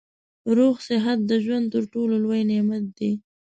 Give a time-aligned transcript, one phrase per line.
[0.57, 3.11] روغ صحت د ژوند تر ټولو لوی نعمت دی